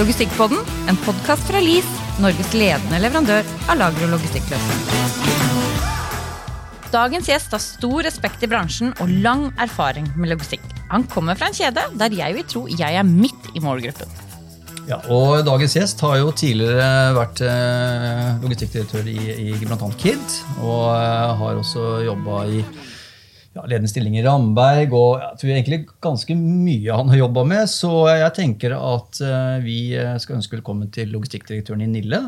[0.00, 0.56] Logistikkpodden,
[0.88, 1.84] en podkast fra LIS,
[2.24, 5.10] Norges ledende leverandør av lager- og logistikkløsninger.
[6.88, 10.64] Dagens gjest har stor respekt i bransjen og lang erfaring med logistikk.
[10.88, 14.08] Han kommer fra en kjede der jeg vil tro jeg er midt i målgruppen.
[14.88, 19.18] Ja, og Dagens gjest har jo tidligere vært eh, logistikkdirektør i,
[19.50, 19.76] i bl.a.
[20.00, 20.38] KID.
[20.64, 22.64] Og eh, har også jobba i
[23.56, 24.94] ja, ledende stilling i Ramberg.
[24.96, 27.70] Og jeg tror egentlig ganske mye han har jobba med.
[27.72, 29.80] Så jeg tenker at eh, vi
[30.22, 32.22] skal ønske velkommen til logistikkdirektøren i Nille,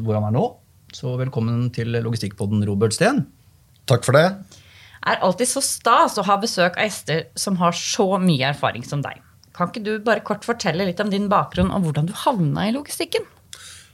[0.00, 0.48] hvor han er nå.
[0.94, 3.24] Så velkommen til logistikkpodden, Robert Steen.
[3.90, 4.28] Takk for det.
[5.04, 9.02] er alltid så stas å ha besøk av gjester som har så mye erfaring som
[9.04, 9.20] deg.
[9.54, 12.74] Kan ikke du bare kort fortelle litt om din bakgrunn og hvordan du havna i
[12.74, 13.26] logistikken?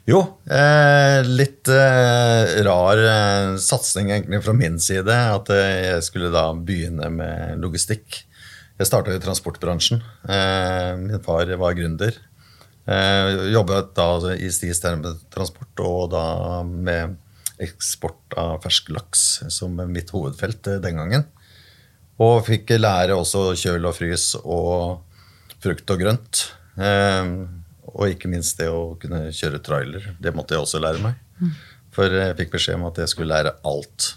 [0.09, 5.13] Jo, eh, litt eh, rar eh, satsing egentlig fra min side.
[5.13, 8.23] At eh, jeg skulle da begynne med logistikk.
[8.81, 10.01] Jeg starta i transportbransjen.
[10.25, 12.17] Eh, min far var gründer.
[12.89, 16.25] Eh, jobbet da i Stis Transport og da
[16.65, 17.19] med
[17.61, 21.29] eksport av fersk laks som mitt hovedfelt den gangen.
[22.21, 25.05] Og fikk lære også kjøl og frys og
[25.61, 26.47] frukt og grønt.
[26.81, 27.60] Eh,
[27.95, 30.11] og ikke minst det å kunne kjøre trailer.
[30.23, 31.19] Det måtte jeg også lære meg.
[31.95, 34.13] For jeg fikk beskjed om at jeg skulle lære alt.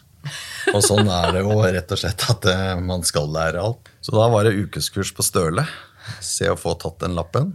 [0.71, 3.89] Og sånn er det jo rett og slett at eh, man skal lære alt.
[4.03, 5.65] Så da var det ukeskurs på Støle.
[6.23, 7.51] Se å få tatt den lappen.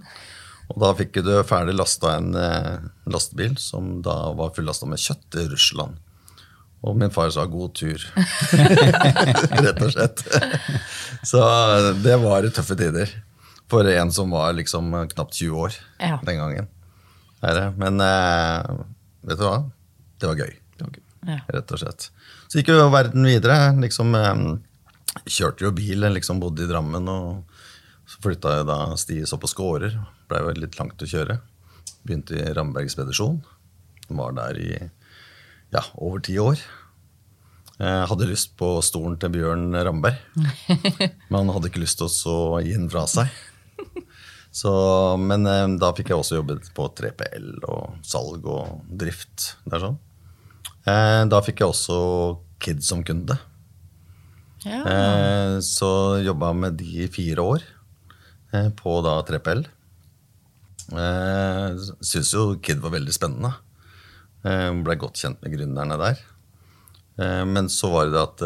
[0.68, 2.74] Og da fikk du ferdig lasta en eh,
[3.08, 5.96] lastebil som da var fullasta med kjøtt til Russland.
[6.86, 8.04] Og min far sa 'god tur'.
[9.64, 10.22] Rett og slett.
[11.26, 11.40] Så
[12.04, 13.10] det var tøffe tider.
[13.68, 16.18] For en som var liksom knapt 20 år Ja.
[16.24, 16.68] den gangen.
[17.76, 18.70] Men eh,
[19.28, 19.58] vet du hva?
[20.18, 20.54] Det var gøy.
[21.28, 21.40] Ja.
[21.52, 22.08] Rett og slett.
[22.48, 23.74] Så gikk jo verden videre.
[23.82, 24.40] liksom eh,
[25.28, 27.08] Kjørte jo bil, liksom bodde i Drammen.
[27.08, 27.44] og
[28.08, 29.98] Så flytta jeg da Stis opp på Skårer.
[30.30, 31.40] Blei jo litt langt å kjøre.
[32.06, 33.42] Begynte i Rambergspedisjon.
[34.08, 34.70] Var der i
[35.74, 36.56] ja, over ti år.
[37.78, 40.16] Jeg hadde lyst på stolen til Bjørn Ramberg,
[41.28, 43.28] men han hadde ikke lyst til å gi den fra seg.
[44.54, 44.70] Så,
[45.20, 49.52] men eh, da fikk jeg også jobbet på 3PL og salg og drift.
[49.68, 49.98] Der sånn.
[50.88, 51.98] Eh, Da fikk jeg også
[52.62, 53.36] Kids som kunde.
[54.64, 54.80] Ja.
[54.82, 55.90] Eh, Så
[56.24, 57.66] jobba med de i fire år
[58.80, 59.66] på da 3PL.
[60.96, 63.52] Eh, Syns jo Kid var veldig spennende.
[64.42, 66.20] Ble Blei godt kjent med gründerne der.
[67.44, 68.42] Men så var det at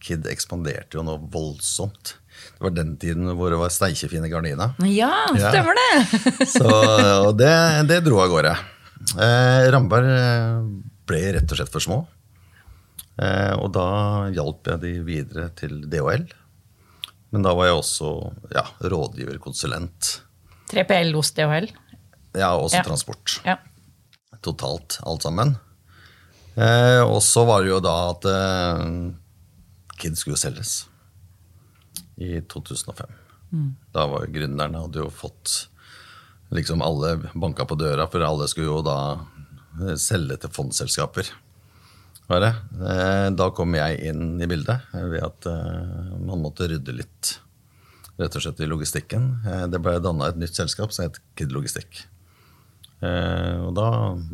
[0.00, 2.14] Kid ekspanderte jo noe voldsomt.
[2.56, 4.74] Det var den tiden hvor det var steikjefine gardiner.
[4.88, 6.48] ja, stemmer det!
[6.56, 6.68] Så,
[7.28, 7.52] og det,
[7.90, 8.54] det dro av gårde.
[9.18, 10.62] Eh, Ramberg eh,
[11.08, 11.98] ble rett og slett for små.
[13.18, 13.86] Eh, og da
[14.34, 16.26] hjalp jeg de videre til DHL.
[17.34, 18.10] Men da var jeg også
[18.54, 20.12] ja, rådgiverkonsulent.
[20.72, 21.68] 3PL hos DHL.
[22.38, 22.84] Ja, også Ja.
[22.86, 23.38] transport.
[23.46, 23.56] Ja.
[24.44, 25.56] Totalt, alt sammen.
[26.58, 28.84] Eh, og så var det jo da at eh,
[29.98, 30.86] Kid skulle selges.
[32.18, 33.08] I 2005.
[33.94, 35.68] Da var gründerne hadde jo fått
[36.52, 38.96] liksom alle banka på døra, for alle skulle jo da
[39.80, 41.30] eh, selge til fondsselskaper.
[42.28, 42.52] Var det?
[42.92, 45.48] Eh, Da kom jeg inn i bildet eh, ved at
[46.20, 47.38] man måtte rydde litt
[48.18, 49.28] rett og slett i logistikken.
[49.70, 52.00] Det ble danna et nytt selskap som het Kid Logistikk.
[52.98, 53.84] Og da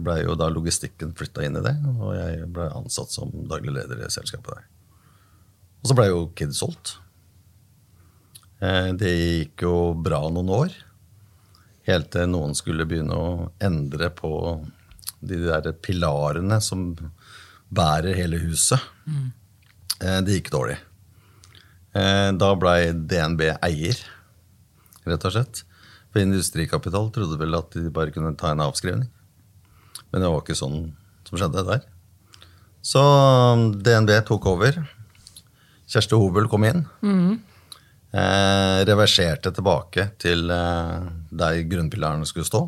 [0.00, 4.00] ble jo da logistikken flytta inn i det, og jeg ble ansatt som daglig leder
[4.00, 4.64] i selskapet der.
[5.82, 6.94] Og så ble jo Kid solgt.
[8.64, 10.74] Eh, det gikk jo bra noen år.
[11.88, 14.30] Helt til noen skulle begynne å endre på
[15.24, 16.92] de der pilarene som
[17.74, 18.80] bærer hele huset.
[19.08, 19.32] Mm.
[20.24, 20.78] det gikk dårlig.
[21.94, 24.00] Eh, Da blei DNB eier,
[25.04, 25.64] rett og slett.
[26.12, 29.08] For Industrikapital trodde vel at de bare kunne ta en avskrivning.
[30.10, 30.94] Men det var ikke sånn
[31.26, 31.82] som skjedde der.
[32.84, 34.76] Så um, DNB tok over.
[35.90, 36.84] Kjersti Hobøl kom inn.
[38.14, 42.60] Eh, reverserte tilbake til eh, der grunnpilarene skulle stå.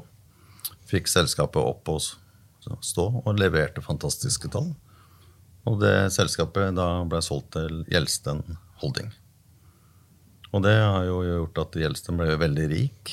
[0.91, 4.73] Fikk selskapet opp å stå og leverte fantastiske tall.
[5.67, 8.43] Og det selskapet da ble solgt til Gjelsten
[8.83, 9.13] Holding.
[10.51, 13.13] Og det har jo gjort at Gjelsten ble veldig rik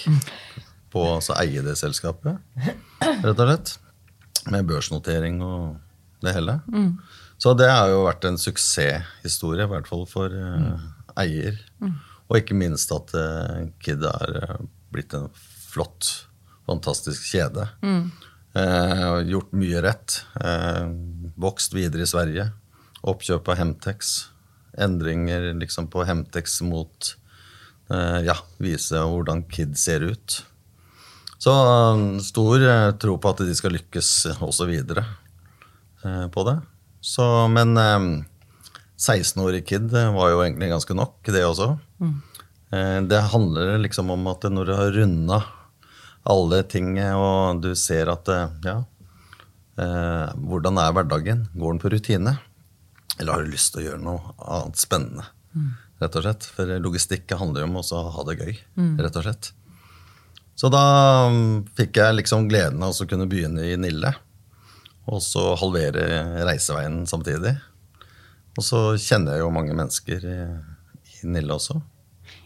[0.94, 2.42] på å altså eie det selskapet,
[3.02, 3.76] rett og slett.
[4.54, 5.78] Med børsnotering og
[6.26, 6.58] det hele.
[7.42, 10.90] Så det har jo vært en suksesshistorie, i hvert fall for eh,
[11.24, 11.62] eier.
[12.30, 14.62] Og ikke minst at uh, Kid er eh,
[14.94, 15.28] blitt en
[15.74, 16.28] flott,
[16.70, 17.68] fantastisk kjede.
[18.54, 20.20] Eh, gjort mye rett.
[20.38, 20.86] Eh,
[21.42, 22.52] vokst videre i Sverige.
[23.10, 24.14] Oppkjøp av Hemtex.
[24.78, 27.16] Endringer liksom på Hemtex mot
[27.90, 30.40] eh, ja, vise hvordan Kid ser ut.
[31.42, 31.54] Så
[32.24, 32.62] stor
[33.02, 35.04] tro på at de skal lykkes også videre
[36.06, 36.60] eh, på det.
[37.04, 37.76] Så, men
[39.04, 41.74] 16-årig kid var jo egentlig ganske nok, det også.
[42.00, 42.16] Mm.
[43.08, 45.42] det handler liksom om at når du har runda
[46.24, 48.78] alle ting, og du ser at eh, ja,
[49.84, 51.46] eh, hvordan er hverdagen?
[51.54, 52.38] Går den på rutine?
[53.20, 55.30] Eller har du lyst til å gjøre noe annet spennende?
[56.04, 56.48] rett og slett.
[56.56, 58.56] For logistikk handler jo om også å ha det gøy,
[59.00, 59.52] rett og slett.
[60.60, 60.84] Så da
[61.34, 64.12] mm, fikk jeg liksom gleden av å kunne begynne i Nille.
[65.10, 67.56] Og så halvere reiseveien samtidig.
[68.58, 70.38] Og så kjenner jeg jo mange mennesker i,
[71.24, 71.80] i Nille også.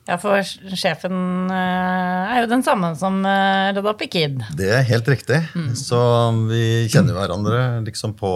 [0.08, 0.40] Ja, for
[0.80, 4.40] sjefen eh, er jo den samme som eh, redda opp i Kid.
[4.56, 5.42] Det er helt riktig.
[5.76, 6.00] Så
[6.48, 8.32] vi kjenner hverandre liksom på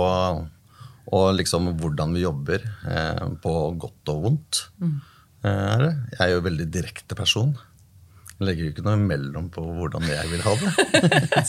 [1.12, 4.62] og liksom hvordan vi jobber, eh, på godt og vondt.
[4.81, 7.56] Eh, er jeg er jo en veldig direkte person.
[8.42, 10.72] Jeg legger jo ikke noe imellom på hvordan jeg vil ha det.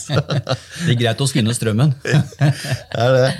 [0.83, 1.95] Det er greit å skynde strømmen.
[2.03, 3.31] Det er det.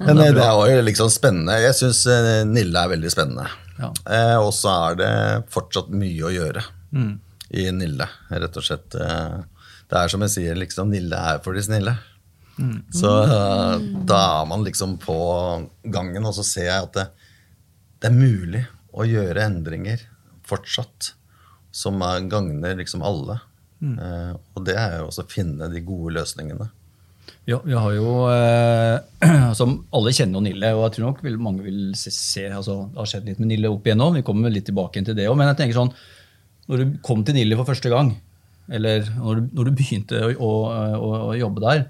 [0.00, 1.58] Men det, det var jo liksom spennende.
[1.60, 2.00] Jeg syns
[2.48, 3.44] Nille er veldig spennende.
[3.76, 3.90] Ja.
[4.08, 5.10] Eh, og så er det
[5.52, 6.64] fortsatt mye å gjøre
[7.60, 8.96] i Nille, rett og slett.
[8.96, 9.36] Eh,
[9.92, 11.92] Det er som jeg sier, liksom, Nille er for de snille.
[12.96, 13.76] Så eh,
[14.08, 15.18] da er man liksom på
[15.92, 17.06] gangen, og så ser jeg at det,
[18.00, 18.64] det er mulig
[18.96, 20.00] å gjøre endringer
[20.48, 21.12] fortsatt
[21.76, 23.38] som er, gagner liksom alle.
[23.84, 26.70] Eh, og det er jo også å finne de gode løsningene.
[27.46, 31.36] Ja, vi har jo, eh, som Alle kjenner jo Nille, og jeg tror nok vil,
[31.42, 34.16] mange vil se, se altså, Det har skjedd litt med Nille opp igjennom.
[34.18, 35.92] Vi kommer litt tilbake til det også, Men jeg tenker sånn,
[36.66, 38.16] når du kom til Nille for første gang,
[38.66, 40.50] eller når du, når du begynte å, å,
[40.98, 41.84] å, å jobbe der,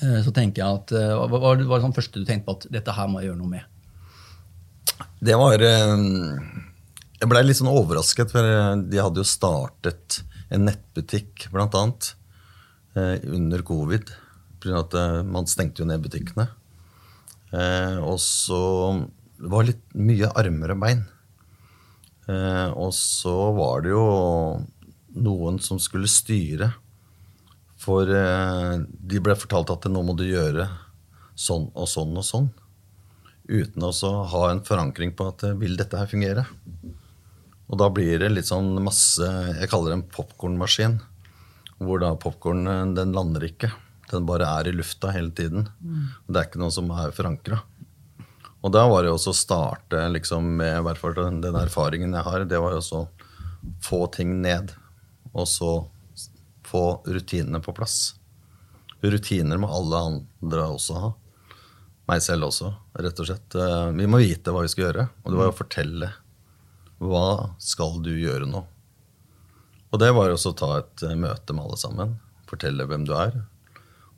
[0.00, 2.48] eh, så tenker jeg at eh, Hva var det var det sånn første du tenkte
[2.48, 3.68] på at dette her må jeg gjøre noe med?
[5.28, 6.08] Det var eh,
[7.18, 10.20] Jeg blei litt sånn overrasket, for eh, de hadde jo startet
[10.54, 12.12] en nettbutikk, blant annet,
[12.94, 14.12] eh, under covid.
[14.78, 16.46] At eh, man stengte jo ned butikkene.
[17.48, 18.60] Og så
[19.38, 20.98] Det var litt mye armer og bein.
[22.76, 24.02] Og så var det jo
[25.16, 26.68] noen som skulle styre.
[27.80, 30.68] For de ble fortalt at nå må du gjøre
[31.38, 32.50] sånn og sånn og sånn
[33.48, 36.44] uten å ha en forankring på at vil dette her fungere?
[37.68, 39.24] Og da blir det litt sånn masse
[39.60, 40.98] Jeg kaller det en popkornmaskin.
[41.78, 43.70] Hvor da popkornen den lander ikke.
[44.10, 45.68] Den bare er i lufta hele tiden.
[46.26, 47.60] Og det er ikke noe som er forankra.
[48.64, 52.44] Og da var det også å starte liksom med hvert fall den, erfaringen jeg har,
[52.48, 53.02] det var jo også
[53.84, 54.72] få ting ned.
[55.34, 55.70] Og så
[56.66, 58.14] få rutinene på plass.
[59.04, 61.12] Rutiner må alle andre også ha
[62.08, 63.54] meg selv også, rett og slett.
[63.54, 66.08] Eh, Vi må vite hva vi skal gjøre, og det var å fortelle
[66.98, 68.64] hva skal du gjøre nå.
[69.88, 72.16] Og det var også å ta et eh, møte med alle sammen,
[72.48, 73.40] fortelle hvem du er,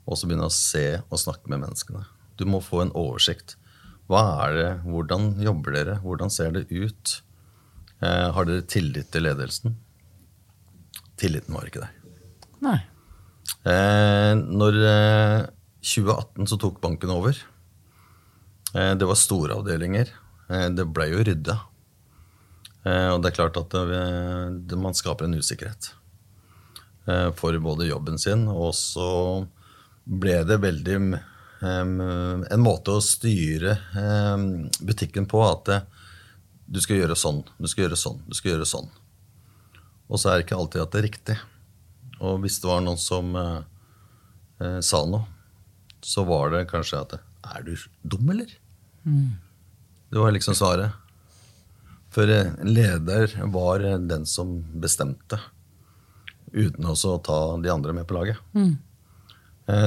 [0.07, 2.03] og så begynne å se og snakke med menneskene.
[2.39, 3.55] Du må få en oversikt.
[4.09, 5.99] Hva er det, Hvordan jobber dere?
[6.03, 7.21] Hvordan ser det ut?
[8.01, 9.77] Eh, har dere tillit til ledelsen?
[11.21, 11.97] Tilliten var ikke der.
[12.65, 12.79] Nei.
[13.61, 15.39] Eh, når eh,
[15.85, 17.37] 2018 så tok banken over.
[18.73, 20.11] Eh, det var store avdelinger.
[20.49, 21.57] Eh, det ble jo rydda.
[22.83, 24.03] Eh, og det er klart at det,
[24.69, 25.91] det, man skaper en usikkerhet
[27.07, 29.09] eh, for både jobben sin, og så
[30.05, 30.97] ble det veldig
[31.61, 33.75] en måte å styre
[34.81, 35.83] butikken på at eh,
[36.71, 38.87] du skal gjøre sånn, du skal gjøre sånn, du skal gjøre sånn.
[40.07, 41.37] Og så er det ikke alltid at det er riktig.
[42.21, 43.59] Og hvis det var noen som eh,
[44.63, 45.27] eh, sa noe,
[46.01, 47.19] så var det kanskje at
[47.51, 48.49] Er du dum, eller?
[50.09, 50.93] Det var liksom svaret.
[52.11, 55.39] For eh, leder var eh, den som bestemte,
[56.51, 58.41] uten også å ta de andre med på laget.
[58.53, 58.73] Mm.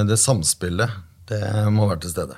[0.09, 0.89] Det samspillet,
[1.29, 1.39] det
[1.69, 2.37] må være til stede.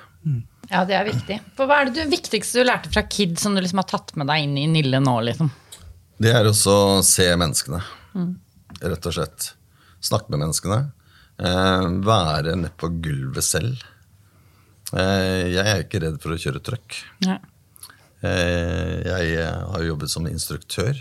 [0.68, 1.38] Ja, det er viktig.
[1.56, 4.12] For hva er det du, viktigste du lærte fra Kid som du liksom har tatt
[4.20, 5.14] med deg inn i Nille nå?
[5.30, 5.48] liksom?
[6.20, 7.80] Det er også å se menneskene,
[8.82, 9.52] rett og slett.
[10.04, 10.80] Snakke med menneskene.
[11.38, 13.82] Eh, være nede på gulvet selv.
[14.90, 16.98] Eh, jeg er ikke redd for å kjøre trøkk.
[17.26, 17.38] Ja.
[18.24, 20.96] Eh, jeg har har jobbet som instruktør.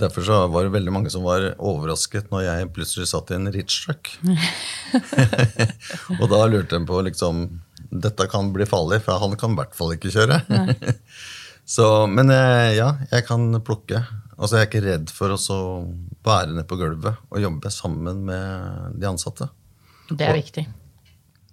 [0.00, 3.50] Derfor så var det veldig mange som var overrasket når jeg plutselig satt i en
[3.68, 4.14] truck.
[6.20, 7.44] og da lurte de på liksom
[7.92, 10.38] Dette kan bli farlig, for han kan i hvert fall ikke kjøre.
[11.76, 14.00] så, men eh, ja, jeg kan plukke.
[14.38, 15.58] Altså, jeg er ikke redd for å så
[16.24, 19.50] være nede på gulvet og jobbe sammen med de ansatte.
[20.08, 20.64] Det er viktig.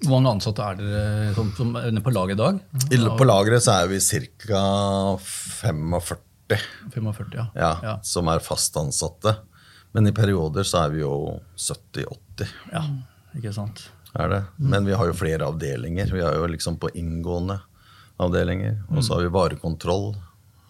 [0.06, 2.60] Hvor mange ansatte er dere som, som er på laget i dag?
[2.88, 4.64] I, på lageret så er vi ca.
[5.20, 6.20] 45
[6.94, 7.80] 45, ja.
[7.84, 9.36] ja, som er fast ansatte.
[9.92, 11.14] Men i perioder så er vi jo
[11.58, 12.54] 70-80.
[12.74, 12.84] Ja,
[13.38, 13.90] ikke sant.
[14.14, 14.42] er det.
[14.58, 16.10] Men vi har jo flere avdelinger.
[16.14, 17.60] Vi har jo liksom på inngående
[18.18, 18.82] avdelinger.
[18.90, 20.12] Og så har vi varekontroll,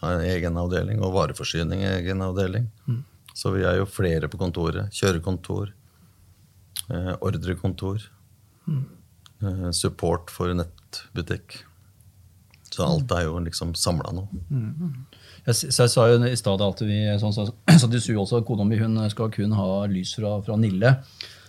[0.04, 2.70] egen avdeling, og vareforsyning, egen avdeling.
[3.34, 4.92] Så vi er jo flere på kontoret.
[4.96, 5.72] Kjørekontor,
[6.90, 8.02] eh, ordrekontor,
[8.68, 8.82] eh,
[9.76, 11.60] support for nettbutikk.
[12.70, 14.28] Så alt er jo liksom samla nå.
[15.48, 17.48] Jeg, så jeg sa jo i stad at vi sånn, så,
[17.82, 20.92] så de sier også, kona mi hun skal kun ha lys fra, fra Nille.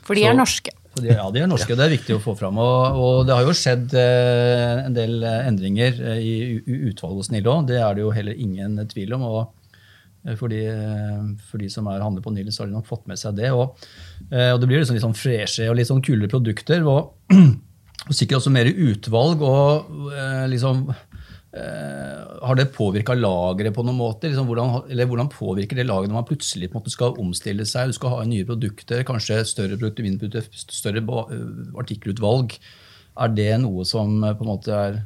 [0.06, 0.72] For de er norske.
[0.96, 1.76] Så de, ja, de er norske.
[1.76, 2.56] Det er viktig å få fram.
[2.58, 6.80] Og, og det har jo skjedd eh, en del eh, endringer eh, i u- u-
[6.90, 7.68] utvalget hos Nille òg.
[7.68, 9.22] Det er det jo heller ingen tvil om.
[9.28, 9.40] og
[10.24, 11.20] eh, for de, eh,
[11.50, 13.52] for de som er handler på Nille, så har de nok fått med seg det.
[13.54, 13.76] Og,
[14.32, 16.82] eh, og det blir liksom litt sånn freshe og litt sånn kulere produkter.
[16.90, 17.12] Og,
[18.08, 19.42] og sikkert også mer utvalg.
[19.44, 24.30] og eh, liksom eh, Har det påvirka lageret på noen måte?
[24.30, 27.90] Liksom hvordan, eller hvordan påvirker det lageret når man plutselig måte skal omstille seg?
[27.90, 31.44] Du skal ha nye produkter, kanskje større produkter, mindre produkter, større eh,
[31.82, 32.56] artikkelutvalg.
[33.20, 35.02] Er det noe som eh, på en måte er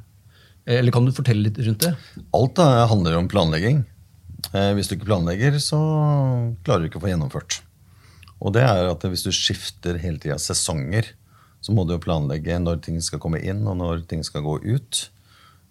[0.65, 1.93] Eller kan du fortelle litt rundt det?
[2.33, 3.83] Alt da handler om planlegging.
[4.53, 5.81] Eh, hvis du ikke planlegger, så
[6.65, 7.59] klarer du ikke å få gjennomført.
[8.45, 11.11] Og det er at hvis du skifter hele tida sesonger,
[11.65, 14.59] så må du jo planlegge når ting skal komme inn, og når ting skal gå
[14.67, 14.99] ut.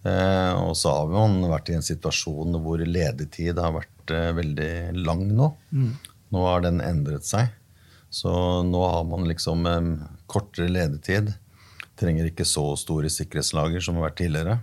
[0.03, 4.71] Eh, og så har man vært i en situasjon hvor ledetid har vært eh, veldig
[5.05, 5.51] lang nå.
[6.33, 7.53] Nå har den endret seg.
[8.13, 8.33] Så
[8.65, 9.88] nå har man liksom eh,
[10.29, 11.31] kortere ledetid.
[12.01, 14.57] Trenger ikke så store sikkerhetslager som har vært tidligere.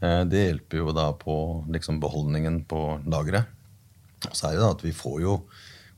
[0.00, 1.36] Eh, Det hjelper jo da på
[1.74, 3.50] liksom beholdningen på lageret.
[4.30, 5.34] Og så er det da at vi får jo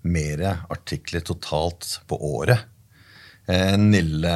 [0.07, 2.65] mer artikler totalt på året.
[3.49, 4.33] Eh, Nille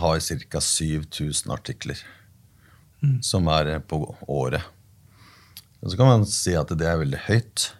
[0.00, 0.60] har ca.
[0.60, 2.00] 7000 artikler
[3.24, 3.96] som er på
[4.28, 4.64] året.
[5.80, 7.70] Og så kan man si at det er veldig høyt.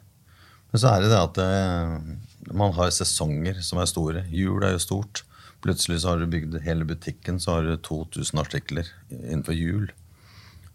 [0.71, 4.23] Men så er det det at det, man har sesonger som er store.
[4.33, 5.25] Jul er jo stort.
[5.61, 9.91] Plutselig så har du bygd hele butikken, så har du 2000 artikler innenfor jul.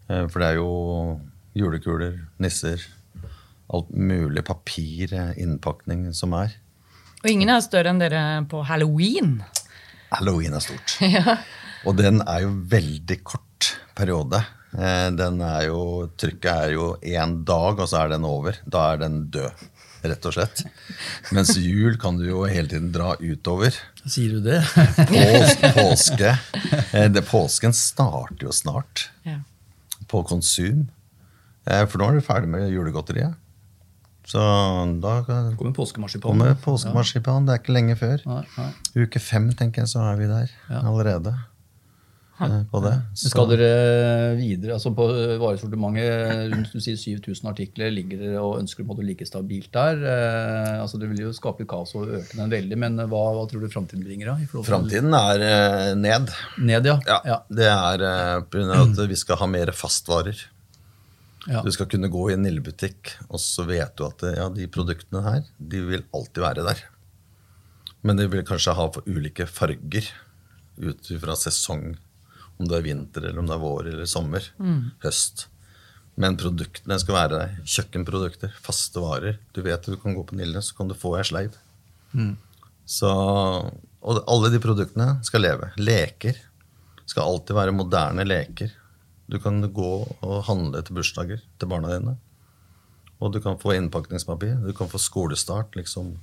[0.06, 1.20] Eh, For det er jo
[1.56, 2.84] julekuler, nisser,
[3.72, 6.54] alt mulig papir, eh, innpakning som er.
[7.24, 9.40] Og ingen er større enn dere på halloween.
[10.10, 10.96] Halloween er stort.
[11.86, 14.40] Og den er jo veldig kort periode.
[14.76, 15.80] Eh, Den er jo,
[16.18, 18.58] trykket er jo én dag, og så er den over.
[18.66, 19.62] Da er den død,
[20.06, 20.64] rett og slett.
[21.34, 23.76] Mens jul kan du jo hele tiden dra utover.
[24.06, 24.58] Sier du det?
[25.08, 26.34] Pås, påske.
[26.92, 29.38] Eh, Det, påsken starter jo snart Ja.
[30.10, 30.88] på konsum.
[31.66, 33.34] Eh, For nå er du ferdig med julegodteriet.
[34.26, 34.42] Så
[35.00, 35.20] da
[35.54, 36.30] Kommer påskemarsipan.
[36.32, 37.46] kommer påskemarsipan.
[37.46, 38.22] Det er ikke lenge før.
[38.26, 38.70] Nei, nei.
[39.04, 40.50] Uke fem, tenker jeg, så er vi der
[40.82, 41.34] allerede.
[42.40, 42.92] eh, På det.
[43.14, 43.30] Så.
[43.30, 45.06] Skal dere videre, altså på
[45.40, 50.02] varesortimentet rundt du sier 7000 artikler, ligger dere og ønsker på en ligge stabilt der?
[50.02, 53.46] Eh, altså Det vil jo skape litt kaos og øke den veldig, men hva, hva
[53.48, 54.34] tror du framtiden bringer?
[54.34, 54.62] da?
[54.66, 56.34] Framtiden er eh, ned.
[56.58, 56.98] Ned, ja.
[57.06, 57.38] Ja, ja.
[57.48, 58.34] Det er eh,
[58.74, 60.48] av at vi skal ha mer fastvarer.
[61.46, 61.62] Ja.
[61.62, 65.22] Du skal kunne gå i en Nille-butikk, og så vet du at ja, de produktene
[65.22, 66.80] her de vil alltid være der.
[68.06, 70.08] Men de vil kanskje ha for ulike farger
[70.76, 71.94] ut fra sesong.
[72.56, 74.44] Om det er vinter, eller om det er vår eller sommer.
[75.04, 75.46] Høst.
[76.16, 77.56] Men produktene skal være der.
[77.68, 79.38] Kjøkkenprodukter, faste varer.
[79.52, 81.58] Du vet du kan gå på Nille, så kan du få ei sleiv.
[82.86, 85.72] Så, og alle de produktene skal leve.
[85.76, 86.38] Leker
[87.06, 88.72] skal alltid være moderne leker.
[89.26, 92.16] Du kan gå og handle til bursdager til barna dine.
[93.20, 94.58] Og du kan få innpakningspapir.
[94.62, 96.16] Du kan få skolestart, liksom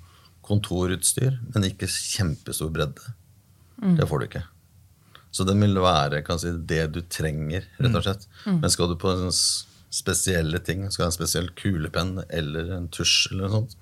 [0.44, 3.14] kontorutstyr, men ikke kjempestor bredde.
[3.98, 4.44] Det får du ikke.
[5.34, 8.28] Så den vil være kan si, det du trenger, rett og slett.
[8.46, 13.32] Men skal du på en spesielle ting, skal ha en spesiell kulepenn eller en tusj,
[13.32, 13.76] eller noe sånt,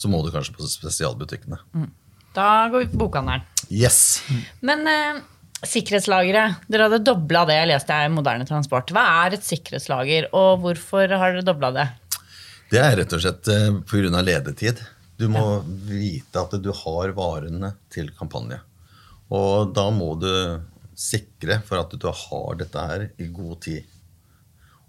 [0.00, 1.60] så må du kanskje på spesialbutikkene.
[2.34, 3.44] Da går vi på bokhandelen.
[3.68, 4.22] Yes!
[4.64, 5.20] Men eh,
[5.68, 8.92] sikkerhetslageret, dere hadde dobla det, leste jeg i Moderne Transport.
[8.94, 11.86] Hva er et sikkerhetslager, og hvorfor har dere dobla det?
[12.72, 14.22] Det er rett og slett eh, pga.
[14.24, 14.82] ledetid.
[15.20, 18.58] Du må vite at du har varene til kampanje.
[19.30, 20.30] Og da må du
[20.98, 23.86] sikre for at du har dette her i god tid.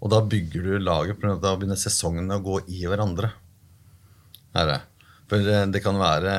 [0.02, 3.32] Og da bygger du lager, for da begynner sesongene å gå i hverandre.
[4.56, 4.80] Her Er det.
[5.30, 6.34] For eh, det kan være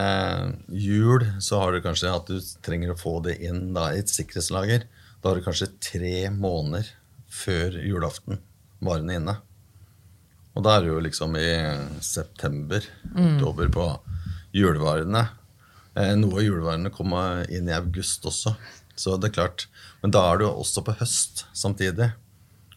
[0.72, 4.12] jul, så har du kanskje at du trenger å få det inn da, i et
[4.12, 4.88] sikkerhetslager.
[5.20, 6.90] Da har du kanskje tre måneder
[7.28, 8.40] før julaften
[8.84, 9.36] varene inne.
[10.58, 11.50] Og da er det jo liksom i
[12.02, 13.90] september, oktober på
[14.58, 15.28] julevarene.
[15.98, 18.56] Eh, noe av julevarene kommer inn i august også.
[18.98, 19.68] Så det er klart.
[20.02, 22.10] Men da er du også på høst samtidig.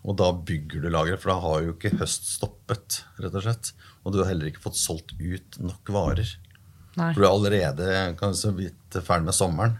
[0.00, 3.72] Og da bygger du lageret, for da har jo ikke høst stoppet, rett og slett.
[4.04, 6.30] Og du har heller ikke fått solgt ut nok varer.
[6.96, 7.12] Nei.
[7.14, 7.88] For du er allerede
[8.18, 9.78] kanskje så vidt ferdig med sommeren.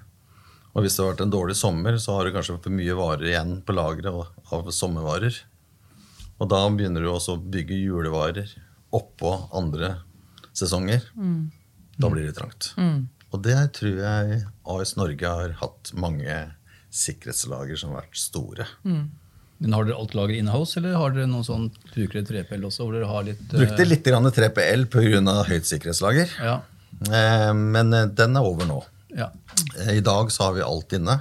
[0.71, 3.27] Og hvis det har vært en dårlig sommer, så har du kanskje for mye varer
[3.33, 5.35] igjen på lageret av sommervarer.
[6.41, 8.53] Og da begynner du også å bygge julevarer
[8.97, 9.97] oppå andre
[10.57, 11.03] sesonger.
[12.01, 12.71] Da blir det trangt.
[13.31, 16.39] Og det tror jeg AS Norge har hatt mange
[16.91, 18.67] sikkerhetslager som har vært store.
[19.61, 22.85] Men Har dere alt lager in-house, eller har dere noen sånn, bruker dere 3PL også?
[22.87, 23.43] hvor dere har litt...
[23.53, 23.59] Uh...
[23.61, 25.35] Brukte litt grann 3PL pga.
[25.51, 26.37] høyt sikkerhetslager.
[26.41, 26.61] Ja,
[27.07, 28.81] Eh, Men eh, den er over nå.
[29.17, 29.31] ja.
[29.79, 31.15] Eh, I dag så har vi alt inne.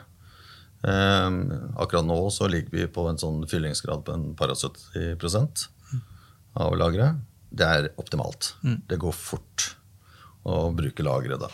[0.83, 1.27] Eh,
[1.79, 5.67] akkurat nå så ligger vi på en sånn fyllingsgrad på en par og 70
[6.59, 7.21] av lageret.
[7.49, 8.53] Det er optimalt.
[8.89, 9.69] Det går fort
[10.43, 11.49] å bruke lageret da.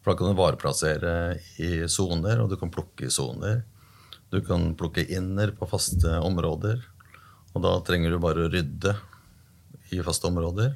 [0.00, 1.12] For da kan du vareplassere
[1.60, 3.64] i soner, og du kan plukke i soner.
[4.30, 6.82] Du kan plukke inner på faste områder.
[7.54, 8.92] Og da trenger du bare å rydde
[9.96, 10.74] i faste områder.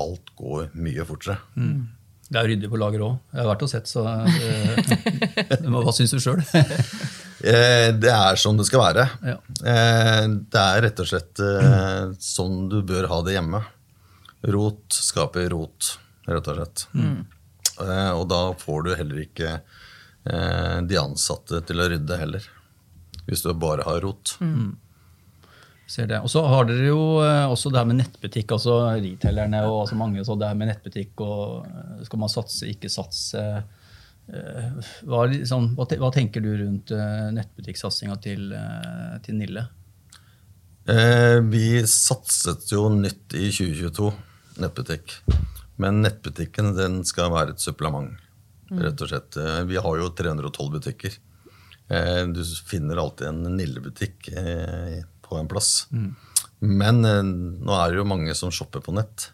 [0.00, 1.36] Alt går mye fortere.
[1.54, 3.18] Det er ryddig på lager òg.
[3.30, 6.42] Jeg har vært og sett, så eh, Hva syns du sjøl?
[7.44, 9.02] Eh, Det er sånn det skal være.
[9.28, 9.34] Ja.
[9.68, 13.60] Eh, Det er rett og slett eh, sånn du bør ha det hjemme.
[14.48, 15.90] Rot skaper rot,
[16.24, 16.86] rett og slett.
[16.96, 17.18] Mm.
[18.16, 19.52] Og da får du heller ikke
[20.88, 22.46] de ansatte til å rydde heller.
[23.28, 24.36] Hvis du bare har rot.
[25.86, 26.22] Ser det.
[26.24, 29.98] Og så har dere jo eh, også det her med nettbutikk, altså retailerne og altså
[30.00, 33.42] mange så det her med nettbutikk og eh, skal man satse, ikke satse.
[34.24, 36.94] Eh, Hva, liksom, hva, tenker du rundt
[37.36, 38.54] nettbutikksatsinga til,
[39.26, 39.66] til Nille?
[40.88, 44.08] Eh, Vi satset jo nytt i 2022,
[44.64, 45.18] nettbutikk.
[45.76, 48.14] Men nettbutikken den skal være et supplement,
[48.72, 49.36] rett og slett.
[49.68, 51.20] Vi har jo 312 butikker.
[51.88, 55.86] Eh, Du finner alltid en Nille-butikk eh, på en plass.
[56.60, 59.30] Men eh, nå er det jo mange som shopper på nett.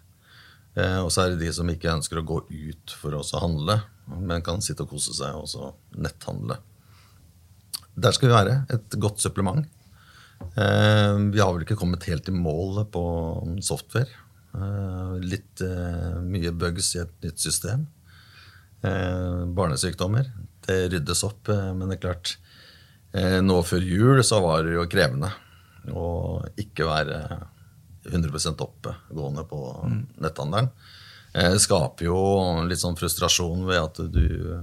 [0.80, 3.74] Og så er det de som ikke ønsker å gå ut for å handle,
[4.22, 6.56] men kan sitte og kose seg og netthandle.
[7.98, 8.54] Der skal vi være.
[8.72, 9.66] Et godt supplement.
[10.54, 13.02] Vi har vel ikke kommet helt i mål på
[13.66, 14.14] software.
[15.26, 15.60] Litt
[16.30, 17.88] mye bugs i et nytt system.
[18.80, 20.30] Barnesykdommer.
[20.66, 22.34] Det ryddes opp, eh, men det er klart
[23.16, 25.32] eh, Nå før jul så var det jo krevende
[25.96, 27.20] å ikke være
[28.10, 29.60] 100 oppegående på
[30.20, 30.68] netthandelen.
[31.32, 32.20] Eh, Det skaper jo
[32.68, 34.60] litt sånn frustrasjon ved at du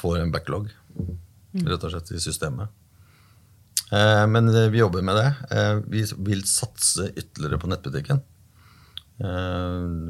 [0.00, 0.68] får en backlog,
[1.56, 2.72] rett og slett, i systemet.
[4.28, 5.28] Men vi jobber med det.
[5.86, 8.20] Vi vil satse ytterligere på nettbutikken.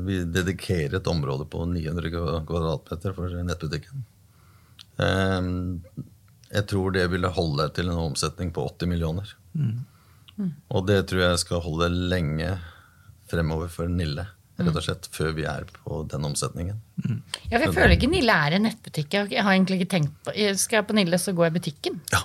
[0.09, 2.11] Vi dedikerer et område på 900
[2.49, 4.03] kvadratmeter for nettbutikken.
[4.99, 5.43] Eh,
[6.57, 9.33] Jeg tror det ville holde til en omsetning på 80 millioner.
[10.71, 12.53] Og det tror jeg skal holde lenge
[13.31, 14.27] fremover for Nille.
[14.57, 16.79] Rett og slett før vi er på den omsetningen.
[17.51, 19.13] Ja, for jeg føler ikke Nille er en nettbutikk.
[19.35, 21.99] Jeg har egentlig ikke tenkt på Skal jeg på Nille, så går jeg i butikken.
[22.15, 22.23] Ja,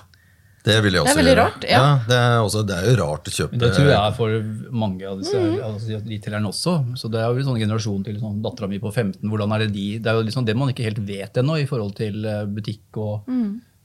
[0.62, 1.42] det vil jeg Det er også gjøre.
[1.42, 1.82] rart, ja.
[2.06, 4.36] det, er også, det er jo rart å kjøpe det tror jeg er for
[4.84, 6.74] mange av disse altså, retailerne også.
[7.00, 9.26] Så det er jo en sånn generasjon til sånn, dattera mi på 15.
[9.26, 11.66] hvordan er Det de, det er jo liksom det man ikke helt vet ennå i
[11.66, 13.26] forhold til eh, butikk og,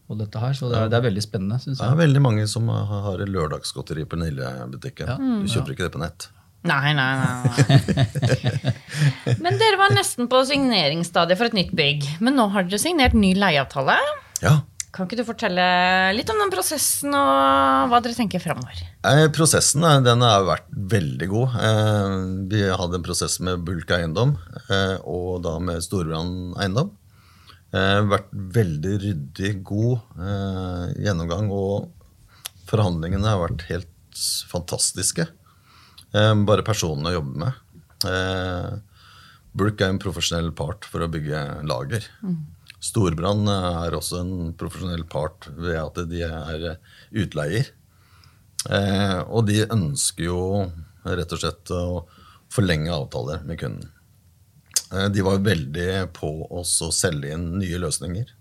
[0.08, 0.54] og dette her.
[0.60, 1.82] Så det er, det er veldig spennende, Synes jeg.
[1.82, 5.14] Det er veldig mange som har lørdagsgodteri på Nille-butikken.
[5.42, 6.30] Du kjøper ikke det på nett.
[6.68, 7.34] Nei, nei, nei.
[7.58, 8.78] nei.
[9.44, 12.06] Men dere var nesten på signeringsstadiet for et nytt bygg.
[12.22, 13.98] Men nå har dere signert ny leieavtale.
[14.44, 14.60] Ja.
[14.98, 15.64] Kan ikke du fortelle
[16.18, 18.80] litt om den prosessen og hva dere tenker framover?
[19.06, 21.58] Eh, Prosessen den har vært veldig god.
[21.62, 22.16] Eh,
[22.50, 24.34] Vi hadde en prosess med Bulk eiendom
[24.74, 26.90] eh, og da med Storbrann eiendom.
[27.78, 31.92] Eh, Vært veldig ryddig, god eh, gjennomgang, og
[32.72, 35.28] forhandlingene har vært helt fantastiske.
[36.10, 37.64] Eh, Bare personene å jobbe med.
[38.10, 38.78] Eh,
[39.58, 42.10] Bulk er en profesjonell part for å bygge lager.
[42.88, 47.74] Storbrann er også en profesjonell part ved at de er eh, utleier.
[48.70, 50.40] Eh, og de ønsker jo
[51.08, 51.84] rett og slett å
[52.54, 53.92] forlenge avtaler med kunden.
[54.94, 58.32] Eh, de var veldig på oss å selge inn nye løsninger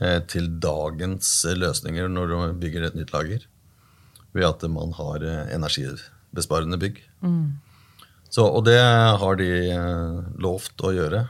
[0.00, 3.46] eh, til dagens løsninger når du bygger et nytt lager.
[4.36, 7.02] Ved at man har eh, energibesparende bygg.
[8.28, 11.26] Så, og det har de eh, lovt å gjøre.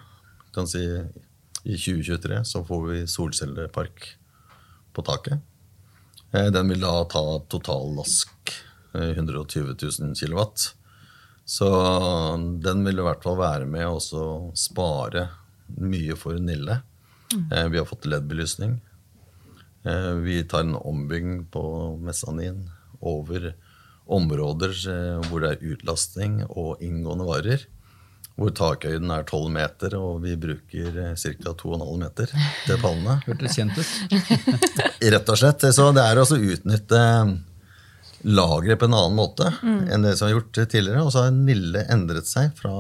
[0.55, 0.83] Kan si
[1.69, 4.07] I 2023 så får vi solcellepark
[4.97, 5.39] på taket.
[6.33, 8.53] Eh, Den vil da ta total lask
[8.95, 10.45] eh, 120 000 kW.
[11.49, 11.69] Så
[12.65, 15.29] den vil i hvert fall være med og spare
[15.81, 16.81] mye for Nille.
[17.33, 17.73] Mm.
[17.73, 18.79] Vi har fått LED-belysning.
[19.85, 21.63] Eh, Vi tar en ombygging på
[22.01, 23.53] Messanin over
[24.09, 27.65] områder eh, hvor det er utlastning og inngående varer.
[28.39, 31.53] Hvor takhøyden er 12 meter, og vi bruker ca.
[31.59, 33.19] 2,5 meter til pallene.
[33.27, 34.15] Hørtes kjent ut.
[35.15, 35.67] Rett og slett.
[35.75, 37.03] Så det er å utnytte
[38.27, 41.05] lageret på en annen måte enn det som er gjort tidligere.
[41.05, 42.73] Og så har Nille endret seg fra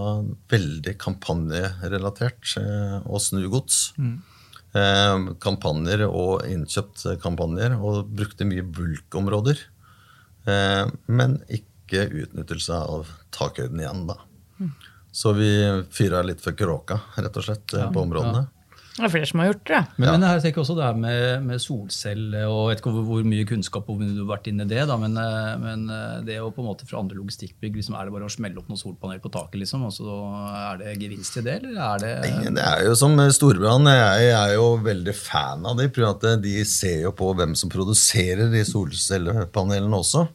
[0.50, 3.88] veldig kampanjerelatert eh, og snugods.
[3.98, 9.62] Eh, kampanjer og innkjøpt kampanjer, og brukte mye bulkområder.
[10.48, 14.18] Eh, men ikke utnyttelse av takhøyden igjen, da.
[15.18, 15.50] Så vi
[15.90, 18.44] fyra litt for kråka, rett og slett, ja, på områdene.
[18.98, 19.80] Det er flere som har gjort det.
[19.94, 23.26] Men, men jeg tenker også det her med, med solcelle og jeg vet ikke hvor,
[23.30, 26.40] mye kunnskap hvor du har vært inne i det, da, men, eh, men eh, det
[26.42, 28.80] å på en måte fra andre logistikkbygg liksom, Er det bare å smelle opp noen
[28.80, 30.16] solpanel på taket, liksom, og så
[30.50, 33.86] er det gevinst i det, eller er det Nei, Det er jo som Storbrann.
[33.86, 38.50] Jeg er jo veldig fan av de, at de ser jo på hvem som produserer
[38.50, 40.26] de solcellepanelene også.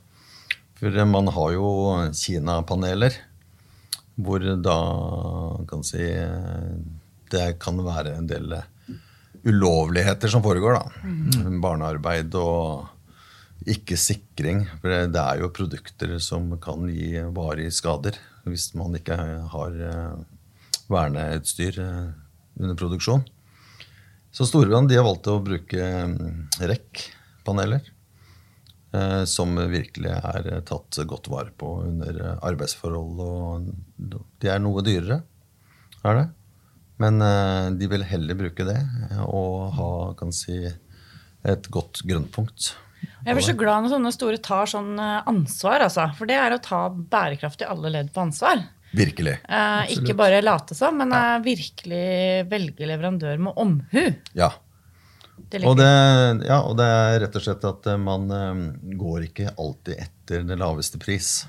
[0.80, 1.67] For man har jo
[2.15, 3.19] Kina-paneler,
[4.15, 4.78] hvor da
[5.69, 6.04] kan si
[7.34, 8.54] det kan være en del
[9.43, 10.78] ulovligheter som foregår.
[10.78, 10.84] da.
[11.63, 12.89] Barnearbeid og
[13.69, 14.65] ikke sikring.
[14.82, 19.15] For det, er jo produkter som kan gi varige skader hvis man ikke
[19.54, 20.23] har eh,
[20.91, 22.10] verneutstyr eh,
[22.60, 23.23] under produksjon.
[24.34, 27.86] Så Storebrand har valgt å bruke mm, REC-paneler.
[27.88, 28.03] eh,
[29.25, 33.21] Som virkelig er tatt godt vare på under arbeidsforhold.
[33.25, 33.71] og
[34.38, 35.17] De er noe dyrere,
[36.06, 36.25] er det.
[37.01, 38.79] Men eh, de vil heller bruke det
[39.25, 40.60] og ha kan si,
[41.43, 42.73] et godt grunnpunkt.
[43.23, 46.08] Jeg blir så glad når sånne store tar sånn eh, ansvar, altså.
[46.17, 48.62] For det er å ta bærekraftig alle ledd på ansvar.
[48.93, 49.39] Virkelig.
[49.49, 51.39] Eh, ikke bare late som, men ja.
[51.43, 54.06] virkelig velge leverandør med omhu.
[54.38, 54.53] Ja.
[55.54, 55.86] Det Og det,
[56.48, 56.63] ja.
[56.66, 58.62] og det er rett og slett at eh, man eh,
[58.98, 61.44] går ikke alltid etter det laveste pris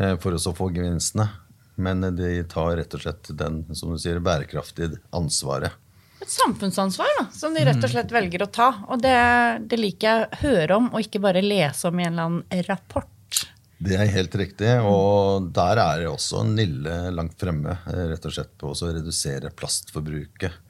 [0.00, 1.28] eh, for å få gevinstene.
[1.78, 5.78] Men de tar rett og slett den som du sier, bærekraftige ansvaret.
[6.22, 8.68] Et samfunnsansvar da, som de rett og slett velger å ta.
[8.90, 9.16] Og det,
[9.70, 12.66] det liker jeg å høre om, og ikke bare lese om i en eller annen
[12.66, 13.10] rapport.
[13.84, 17.78] Det er helt riktig, og der er det også en Nille langt fremme.
[17.90, 20.63] Rett og slett på å redusere plastforbruket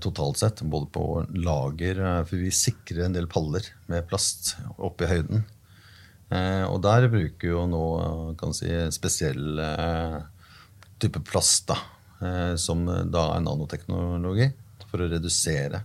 [0.00, 0.62] totalt sett.
[0.62, 5.44] Både på lager, eh, for vi sikrer en del paller med plast oppe i høyden.
[6.30, 10.18] Eh, og der bruker jo nå eh, kan si, spesiell eh,
[11.02, 11.78] type plast, da,
[12.22, 14.46] eh, som da er nanoteknologi,
[14.90, 15.82] for å redusere.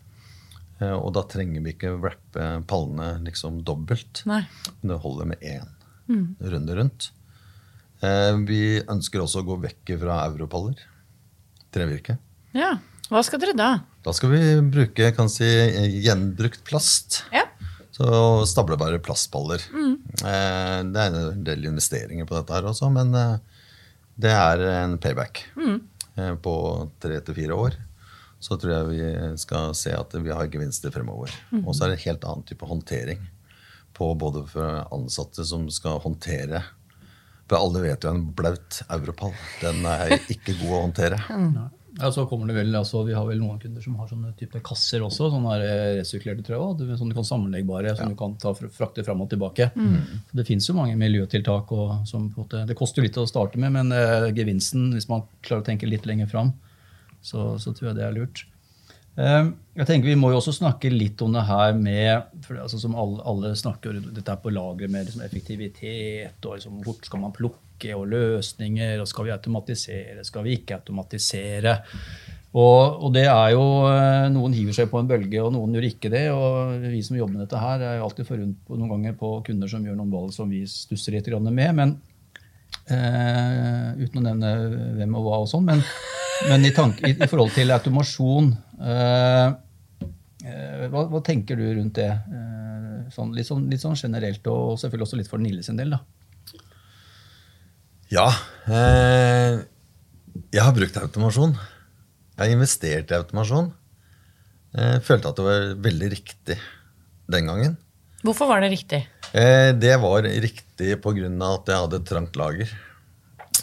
[0.77, 4.21] Eh, og da trenger vi ikke wrappe pallene liksom dobbelt.
[4.29, 4.43] Nei.
[4.85, 5.71] Det holder med én
[6.45, 7.09] runde rundt.
[8.05, 10.77] Eh, vi ønsker også å gå vekk fra europaller.
[11.73, 12.19] Trevirke.
[12.53, 12.75] Ja,
[13.11, 13.69] Hva skal dere da?
[14.05, 14.41] Da skal vi
[14.73, 15.47] bruke kan si,
[16.01, 17.23] gjenbrukt plast.
[17.33, 17.45] Ja.
[17.95, 18.07] Så
[18.49, 19.61] stablebare plastballer.
[19.71, 23.37] Eh, det er en del investeringer på dette her også, men eh,
[24.19, 25.45] det er en payback.
[25.55, 26.55] Eh, på
[27.03, 27.77] tre til fire år
[28.45, 31.31] så tror jeg vi skal se at vi har gevinster fremover.
[31.63, 33.23] Og så er det en helt annen type håndtering
[33.95, 36.59] på både for ansatte som skal håndtere
[37.47, 39.33] For alle vet jo en blaut europall.
[39.61, 41.21] Den er ikke god å håndtere.
[41.99, 44.59] Ja, så kommer det vel, altså, Vi har vel noen kunder som har sånne type
[44.65, 45.29] kasser også.
[45.31, 49.29] sånne eh, resirkulerte også, Sånne du kan sammenleggbare, som du kan ta, frakte fram og
[49.31, 49.69] tilbake.
[49.75, 51.71] Så Det fins jo mange miljøtiltak.
[51.71, 55.23] Og, som, måte, det koster jo litt å starte med, men eh, gevinsten, hvis man
[55.41, 56.51] klarer å tenke litt lenger fram,
[57.21, 58.43] så, så tror jeg det er lurt.
[59.15, 59.45] Eh,
[59.79, 62.97] jeg tenker Vi må jo også snakke litt om det her med for altså Som
[62.99, 67.35] alle, alle snakker dette er på lageret med liksom effektivitet og liksom, hvor skal man
[67.35, 68.99] plukke og løsninger.
[69.01, 71.77] og Skal vi automatisere, skal vi ikke automatisere?
[72.55, 75.87] Og, og det er jo, eh, Noen hiver seg på en bølge, og noen gjør
[75.89, 76.25] ikke det.
[76.31, 79.71] og Vi som jobber med dette her, er jo alltid forundt noen ganger på kunder
[79.71, 81.75] som gjør noen valg som vi stusser litt med.
[81.75, 81.97] men
[82.87, 84.53] eh, Uten å nevne
[84.95, 85.67] hvem og hva og sånn.
[85.67, 85.83] Men,
[86.47, 88.53] men i, tanke, i, i forhold til automasjon
[90.91, 92.11] hva, hva tenker du rundt det?
[92.11, 92.65] Eh,
[93.13, 95.95] sånn, litt, sånn, litt sånn generelt, og selvfølgelig også litt for Nille sin del.
[95.95, 96.01] da.
[98.13, 98.27] Ja.
[98.69, 99.63] Eh,
[100.53, 101.55] jeg har brukt automasjon.
[102.35, 103.71] Jeg har investert i automasjon.
[104.75, 106.57] Jeg følte at det var veldig riktig
[107.31, 107.77] den gangen.
[108.25, 109.05] Hvorfor var det riktig?
[109.31, 111.29] Eh, det var riktig pga.
[111.53, 112.73] at jeg hadde et trangt lager.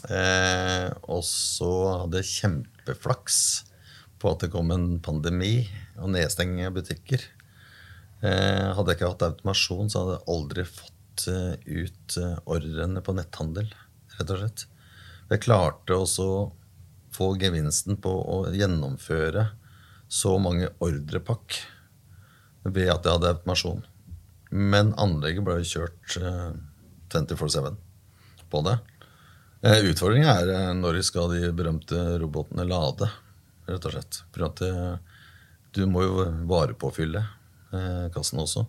[0.09, 1.73] Eh, og så
[2.03, 3.39] hadde jeg kjempeflaks
[4.23, 5.65] på at det kom en pandemi
[5.99, 7.25] og nedstenging av butikker.
[8.23, 13.03] Eh, hadde jeg ikke hatt automasjon, så hadde jeg aldri fått eh, ut eh, ordrene
[13.03, 13.73] på netthandel.
[14.19, 14.67] rett og slett.
[15.33, 16.43] Jeg klarte også å
[17.13, 19.49] få gevinsten på å gjennomføre
[20.13, 21.59] så mange ordrepakk
[22.63, 23.83] ved at jeg hadde automasjon.
[24.53, 26.55] Men anlegget ble jo kjørt eh,
[27.11, 27.75] 24-7
[28.53, 28.79] på det.
[29.63, 33.07] Utfordringen er når skal de berømte robotene lade,
[33.69, 34.23] rett og slett.
[34.43, 34.97] At eh,
[35.77, 38.67] du må jo varepåfylle eh, kassen også.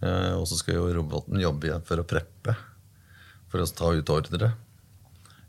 [0.00, 2.56] Eh, og så skal jo roboten jobbe igjen for å preppe,
[3.52, 4.52] for å ta ut ordre.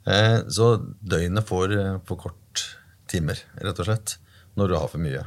[0.08, 2.66] Eh, så døgnet får eh, for kort
[3.12, 4.18] timer, rett og slett,
[4.60, 5.24] når du har for mye.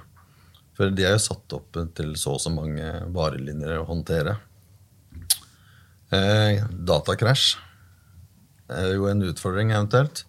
[0.76, 4.38] For de er jo satt opp til så og så mange varelinjer å håndtere.
[6.10, 7.52] Eh, datakrasj
[8.72, 10.24] er jo en utfordring eventuelt.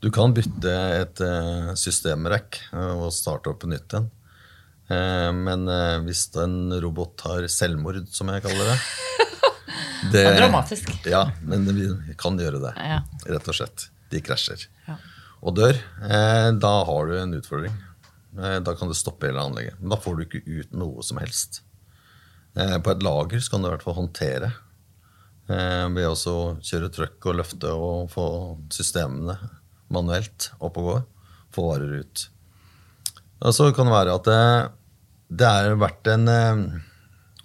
[0.00, 4.06] Du kan bytte et eh, systemrekk eh, og starte opp på nytt igjen.
[4.88, 5.68] Eh, men
[6.06, 8.78] hvis en robot har selvmord, som jeg kaller det
[10.10, 10.88] Det er dramatisk.
[11.04, 12.72] Ja, men vi kan gjøre det.
[12.80, 13.02] Ja.
[13.28, 13.90] Rett og slett.
[14.10, 14.64] De krasjer.
[14.86, 14.96] Ja.
[15.44, 15.76] Og dør.
[16.56, 17.74] Da har du en utfordring.
[18.64, 19.76] Da kan du stoppe hele anlegget.
[19.76, 21.60] Men da får du ikke ut noe som helst.
[22.56, 24.50] På et lager så kan du i hvert fall håndtere.
[25.52, 28.26] Ved også å kjøre trøkk og løfte og få
[28.72, 29.36] systemene
[29.92, 30.98] manuelt opp og gå.
[31.54, 32.26] Få varer ut.
[33.40, 34.42] Og så kan det være at det,
[35.40, 36.64] det har vært en eh,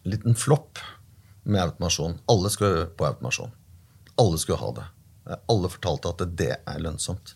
[0.06, 0.82] liten flopp
[1.46, 2.20] med automasjon.
[2.32, 3.54] Alle skulle på automasjon.
[4.22, 4.86] Alle skulle ha det.
[5.52, 7.34] Alle fortalte at det er lønnsomt.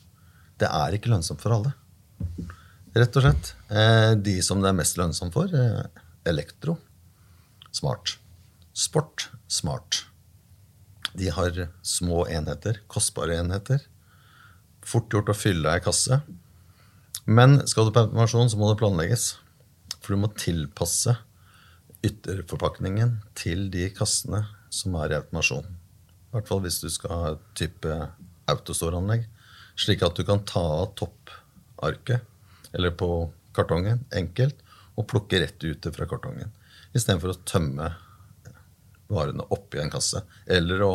[0.59, 1.73] Det er ikke lønnsomt for alle.
[2.97, 3.53] Rett og slett.
[3.71, 6.77] Eh, De som det er mest lønnsomt for, eh, elektro,
[7.71, 8.17] smart.
[8.73, 10.03] Sport, smart.
[11.17, 13.81] De har små enheter, kostbare enheter.
[14.89, 16.21] Fort gjort å fylle ei kasse.
[17.29, 19.35] Men skal du på automasjon, så må det planlegges.
[19.99, 21.17] For du må tilpasse
[22.05, 25.67] ytterforpakningen til de kassene som er i automasjon.
[26.29, 27.99] I hvert fall hvis du skal ha type
[28.49, 29.27] autostoranlegg.
[29.79, 32.25] Slik at du kan ta av topparket,
[32.73, 34.57] eller på kartongen, enkelt,
[34.97, 36.51] og plukke rett ut fra kartongen.
[36.93, 37.93] Istedenfor å tømme
[39.09, 40.21] varene oppi en kasse.
[40.45, 40.93] Eller å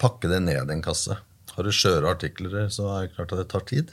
[0.00, 1.18] pakke det ned i en kasse.
[1.54, 3.92] Har du skjøre artikler, så er det klart at det tar tid.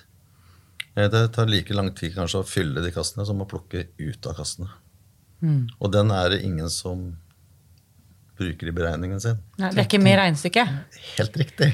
[0.96, 4.28] Eh, Det tar like lang tid kanskje å fylle de kassene som å plukke ut
[4.28, 4.70] av kassene.
[5.82, 7.16] Og den er det ingen som
[8.38, 9.38] bruker i beregningen sin.
[9.58, 10.68] Nei, det er ikke med regnestykket.
[11.18, 11.72] Helt riktig.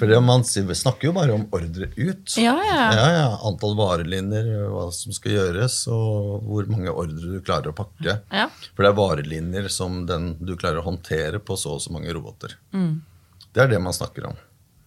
[0.00, 2.34] For det man snakker jo bare om ordre ut.
[2.40, 2.84] Ja, ja.
[2.96, 3.26] ja, ja.
[3.46, 8.16] Antall varelinjer, hva som skal gjøres, og hvor mange ordre du klarer å pakke.
[8.32, 8.46] Ja.
[8.74, 12.14] For det er varelinjer som den du klarer å håndtere på så og så mange
[12.16, 12.56] roboter.
[12.72, 14.38] Det er det man snakker om.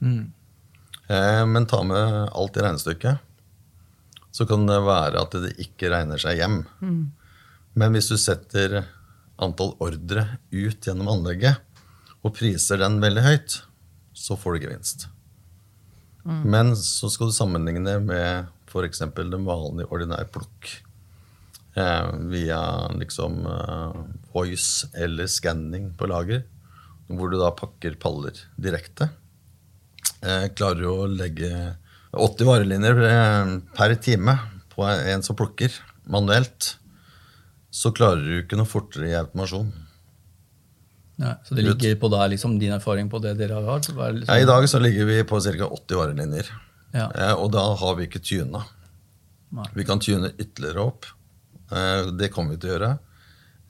[0.03, 3.17] Eh, men ta med alt i regnestykket,
[4.33, 6.63] så kan det være at det ikke regner seg hjem.
[7.79, 8.83] Men hvis du setter
[9.41, 11.59] antall ordre ut gjennom anlegget,
[12.23, 13.57] og priser den veldig høyt,
[14.15, 15.07] så får du gevinst.
[16.47, 19.03] Men så skal du sammenligne med f.eks.
[19.17, 20.69] den vanlige ordinære plukk.
[21.75, 22.61] Eh, via
[22.93, 24.01] liksom eh,
[24.33, 26.43] voice eller skanning på lager,
[27.09, 29.09] hvor du da pakker paller direkte.
[30.55, 31.51] Klarer du å legge
[32.13, 34.37] 80 varelinjer eh, per time
[34.73, 35.73] på en som plukker
[36.09, 36.75] manuelt,
[37.73, 39.71] så klarer du ikke noe fortere i automasjon.
[41.23, 43.81] Nei, så det ligger på deg, liksom, din erfaring på det dere har?
[43.85, 45.69] Det Ja, I liksom, dag så ligger vi på ca.
[45.69, 46.53] 80 varelinjer.
[46.93, 47.09] Ja.
[47.09, 48.63] Eh, og da har vi ikke tuna.
[49.73, 51.05] Vi kan tune ytterligere opp.
[51.71, 52.93] Eh, det kommer vi til å gjøre.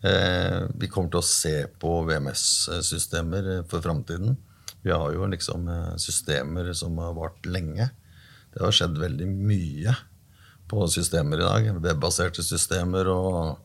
[0.04, 4.34] Vi kommer til å se på VMS-systemer for framtiden.
[4.84, 7.90] Vi har jo liksom eh, systemer som har vart lenge.
[8.54, 9.96] Det har skjedd veldig mye
[10.70, 11.70] på systemer i dag.
[11.84, 13.58] Webbaserte systemer og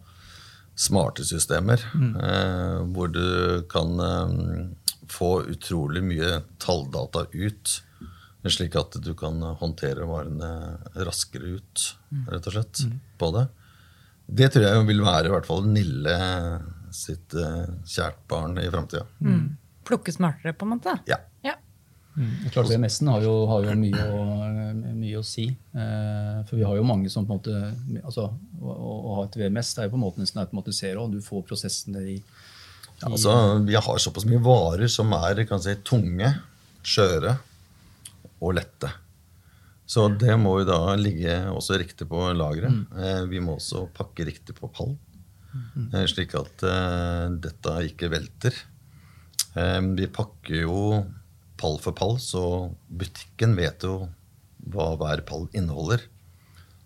[0.78, 1.82] smarte systemer.
[2.22, 3.26] Eh, hvor du
[3.70, 4.32] kan eh,
[5.10, 7.80] få utrolig mye talldata ut.
[8.48, 11.82] Slik at du kan håndtere varene raskere ut,
[12.30, 12.80] rett og slett,
[13.20, 13.42] på det.
[14.24, 16.14] Det tror jeg vil være i hvert fall Nille
[16.94, 19.04] sitt eh, kjært barn i framtida.
[19.88, 20.98] Plukke smartere, på en måte.
[21.08, 21.20] Ja.
[21.46, 21.56] Ja.
[22.18, 22.34] Mm.
[22.44, 24.22] Det Klart VMS-en har jo, har jo mye, å,
[24.98, 25.46] mye å si.
[25.48, 29.38] Eh, for vi har jo mange som på en måte altså, å, å ha et
[29.38, 32.20] VMS det er jo på en måte nesten automatisere, og du får prosessen der i
[33.06, 33.30] Altså,
[33.62, 36.32] vi har såpass mye varer som er kan si, tunge,
[36.82, 37.36] skjøre
[38.42, 38.90] og lette.
[39.86, 42.90] Så det må jo da ligge også riktig på lageret.
[42.98, 44.96] Eh, vi må også pakke riktig på pall,
[45.54, 45.94] mm.
[46.10, 48.58] slik at eh, dette ikke velter.
[49.58, 50.82] Eh, vi pakker jo
[51.58, 54.06] pall for pall, så butikken vet jo
[54.70, 56.04] hva hver pall inneholder.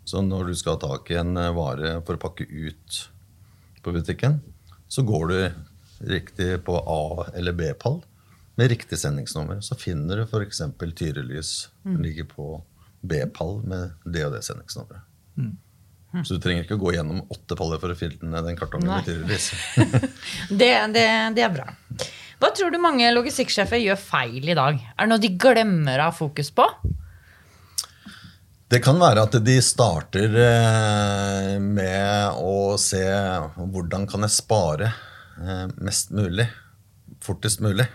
[0.08, 3.02] Så når du skal ha tak i en eh, vare for å pakke ut
[3.82, 4.40] på butikken,
[4.88, 5.36] så går du
[6.12, 8.00] riktig på A- eller B-pall
[8.58, 9.60] med riktig sendingsnummer.
[9.64, 10.62] Så finner du f.eks.
[10.98, 11.52] tyrelys
[11.84, 11.98] mm.
[12.02, 12.48] ligger på
[13.00, 15.06] B-pall med det og det sendingsnummeret.
[16.26, 18.98] Så du trenger ikke gå gjennom åtte paller for å finne den kartongen Nei.
[19.00, 19.46] med tyrelys.
[20.60, 21.06] Det, det,
[21.38, 21.70] det er bra.
[22.42, 24.74] Hva tror du mange logistikksjefer gjør feil i dag?
[24.74, 26.64] Er det noe de glemmer å ha fokus på?
[28.66, 33.04] Det kan være at de starter eh, med å se
[33.60, 34.90] hvordan kan jeg spare
[35.38, 36.48] eh, mest mulig,
[37.22, 37.86] fortest mulig.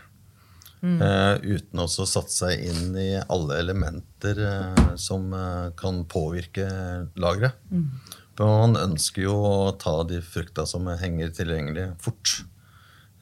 [0.78, 1.00] Mm.
[1.42, 6.68] uten også å satse seg inn i alle elementer eh, som eh, kan påvirke
[7.18, 7.58] lageret.
[7.74, 7.88] Mm.
[8.40, 12.38] man ønsker jo å ta de frukta som henger tilgjengelig, fort.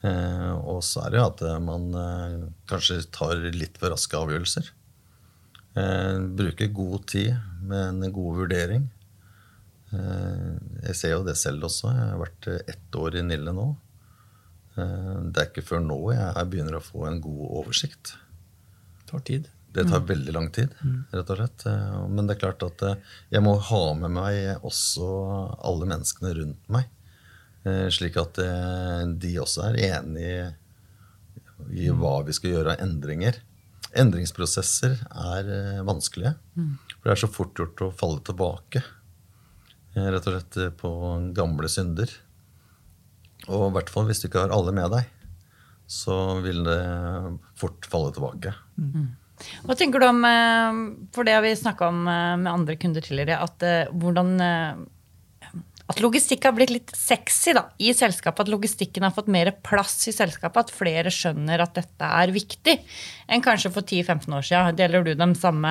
[0.04, 2.34] Eh, og så er det jo at eh, man eh,
[2.70, 4.68] kanskje tar litt for raske avgjørelser.
[5.76, 7.32] Eh, bruker god tid
[7.66, 8.86] med en god vurdering.
[9.92, 10.52] Eh,
[10.88, 11.90] jeg ser jo det selv også.
[11.94, 13.66] Jeg har vært ett år i Nille nå.
[14.76, 18.16] Eh, det er ikke før nå jeg begynner å få en god oversikt.
[19.00, 19.52] Det tar tid.
[19.76, 20.70] Det tar veldig lang tid,
[21.12, 21.66] rett og slett.
[21.68, 22.94] Eh, Men det er klart at eh,
[23.34, 25.08] jeg må ha med meg også
[25.68, 26.86] alle menneskene rundt meg.
[27.66, 30.30] Eh, Slik at eh, de også er enig
[31.72, 33.40] i hva vi skal gjøre av endringer.
[33.96, 36.36] Endringsprosesser er eh, vanskelige.
[36.96, 38.84] For det er så fort gjort å falle tilbake.
[39.96, 40.90] Rett og slett på
[41.36, 42.10] gamle synder.
[43.46, 45.06] Og i hvert fall hvis du ikke har alle med deg,
[45.88, 46.80] så vil det
[47.56, 48.52] fort falle tilbake.
[49.64, 50.20] Hva tenker du om,
[51.14, 54.34] for det har vi snakka om med andre kunder tidligere, at hvordan
[55.86, 58.46] at logistikk har blitt litt sexy da, i selskapet.
[58.46, 60.66] At logistikken har fått mer plass i selskapet.
[60.66, 62.74] At flere skjønner at dette er viktig
[63.30, 64.78] enn kanskje for 10-15 år siden.
[64.80, 65.70] Deler du dem samme,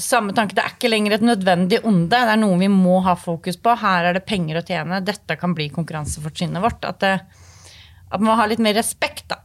[0.00, 0.56] samme tanke?
[0.56, 2.16] Det er ikke lenger et nødvendig onde.
[2.16, 3.76] Det er noe vi må ha fokus på.
[3.82, 5.02] Her er det penger å tjene.
[5.04, 6.88] Dette kan bli konkurransefortrinnet vårt.
[6.88, 7.14] At, det,
[8.08, 9.42] at man må ha litt mer respekt, da.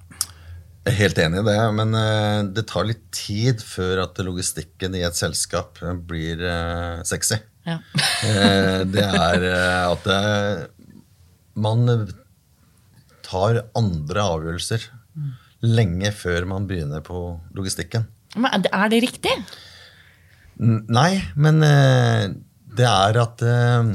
[0.88, 4.96] Jeg er helt enig i det, men eh, det tar litt tid før at logistikken
[4.96, 7.42] i et selskap blir eh, sexy.
[7.68, 7.80] Ja.
[8.28, 10.70] Eh, det er eh, at det,
[11.60, 11.84] man
[13.28, 14.88] tar andre avgjørelser
[15.68, 17.20] lenge før man begynner på
[17.58, 18.08] logistikken.
[18.38, 19.34] Men er det- riktig?
[20.58, 22.30] Nei, men eh,
[22.78, 23.92] det er at eh,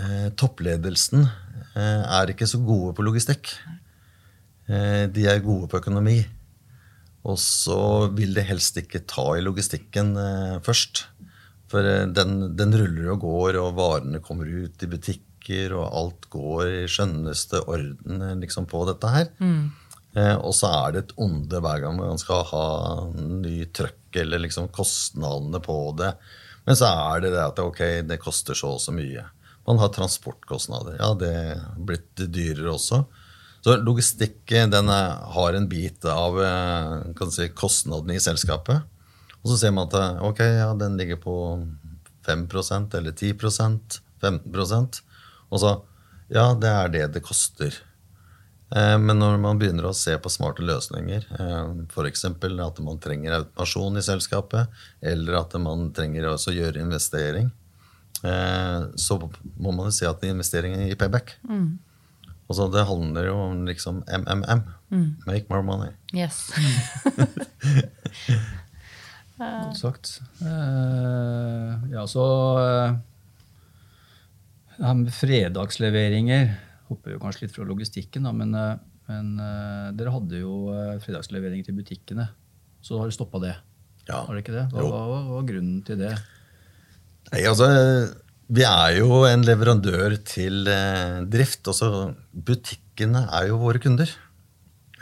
[0.00, 1.26] eh, toppledelsen
[1.74, 3.52] eh, er ikke så gode på logistikk.
[4.68, 6.22] Eh, de er gode på økonomi.
[7.28, 11.04] Og så vil de helst ikke ta i logistikken eh, først.
[11.72, 16.28] For eh, den, den ruller og går, og varene kommer ut i butikker, og alt
[16.32, 19.30] går i skjønneste orden eh, liksom, på dette her.
[20.16, 22.66] Eh, og så er det et onde hver gang man skal ha
[23.14, 26.14] ny trøkk, eller liksom kostnadene på det.
[26.68, 29.24] Men så er det det at ok, det koster så og så mye.
[29.68, 30.96] Man har transportkostnader.
[30.96, 33.02] Ja, det er blitt dyrere også.
[33.64, 36.40] Så logistikk eh, den er, har en bit av
[37.18, 38.88] kan si, kostnadene i selskapet.
[39.42, 41.34] Og så ser man at eh, ok, ja, den ligger på
[42.26, 44.98] 5% eller 10% 15%
[45.48, 45.70] Og så
[46.28, 47.72] ja, det er det det koster.
[48.74, 51.24] Eh, Men når man begynner å se på smarte løsninger,
[51.88, 52.24] f.eks.
[52.28, 54.68] at man trenger automasjon i selskapet,
[55.00, 57.48] eller at man trenger også gjøre investering,
[58.20, 59.16] eh, så
[59.56, 61.38] må man jo si at investeringen gir payback.
[62.48, 64.62] Altså, det handler jo om liksom MMM.
[65.24, 65.92] Make more money.
[66.12, 66.48] Yes.
[69.38, 70.12] Godt sagt.
[70.42, 72.24] Eh, ja, så
[72.62, 72.96] eh,
[74.78, 76.50] det her med fredagsleveringer
[76.88, 78.78] Hopper jo kanskje litt fra logistikken, da, men, eh,
[79.10, 82.30] men eh, dere hadde jo eh, fredagsleveringer til butikkene.
[82.80, 83.54] Så har du stoppa det.
[84.08, 84.22] Ja.
[84.22, 84.64] Har dere ikke det?
[84.72, 86.14] Hva, hva, hva var grunnen til det?
[87.28, 87.68] Nei, altså,
[88.48, 91.68] vi er jo en leverandør til eh, drift.
[91.68, 91.90] Også
[92.32, 94.08] butikkene er jo våre kunder.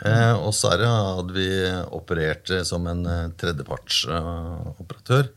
[0.05, 1.49] Eh, og så det hadde vi
[1.95, 5.31] operert som en eh, tredjepartsoperatør,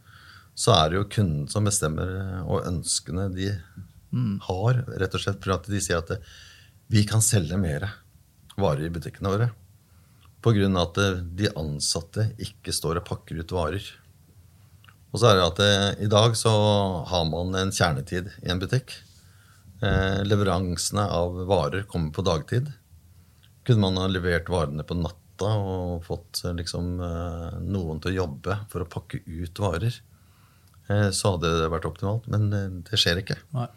[0.52, 3.54] så er det jo kunden som bestemmer, eh, og ønskene de
[4.48, 6.30] har, rett og slett for at de sier at eh,
[6.90, 7.86] vi kan selge mer
[8.60, 9.50] varer i butikkene våre.
[10.40, 10.98] Av at
[11.36, 13.84] de ansatte ikke står og pakker ut varer.
[15.12, 15.74] Og så er det at det,
[16.06, 16.50] i dag så
[17.10, 18.94] har man en kjernetid i en butikk.
[19.84, 22.70] Eh, leveransene av varer kommer på dagtid.
[23.66, 28.18] Kunne man ha levert varene på natta og fått eh, liksom, eh, noen til å
[28.22, 30.00] jobbe for å pakke ut varer,
[30.88, 32.28] eh, så hadde det vært optimalt.
[32.32, 32.48] Men
[32.86, 33.38] det skjer ikke.
[33.56, 33.68] Nei.